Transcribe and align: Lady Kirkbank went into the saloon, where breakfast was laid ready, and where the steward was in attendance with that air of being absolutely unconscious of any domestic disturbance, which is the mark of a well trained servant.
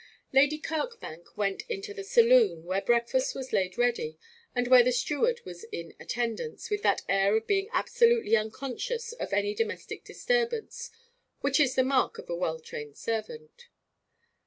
Lady 0.33 0.57
Kirkbank 0.57 1.37
went 1.37 1.61
into 1.69 1.93
the 1.93 2.03
saloon, 2.03 2.63
where 2.63 2.81
breakfast 2.81 3.35
was 3.35 3.53
laid 3.53 3.77
ready, 3.77 4.17
and 4.55 4.67
where 4.67 4.81
the 4.81 4.91
steward 4.91 5.39
was 5.45 5.63
in 5.65 5.93
attendance 5.99 6.71
with 6.71 6.81
that 6.81 7.03
air 7.07 7.37
of 7.37 7.45
being 7.45 7.69
absolutely 7.71 8.35
unconscious 8.35 9.11
of 9.13 9.31
any 9.31 9.53
domestic 9.53 10.03
disturbance, 10.03 10.89
which 11.41 11.59
is 11.59 11.75
the 11.75 11.83
mark 11.83 12.17
of 12.17 12.31
a 12.31 12.35
well 12.35 12.59
trained 12.59 12.97
servant. 12.97 13.67